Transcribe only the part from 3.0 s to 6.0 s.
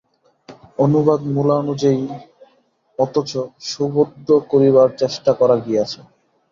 অথচ সুবোধ্য করিবার চেষ্টা করা গিয়াছে।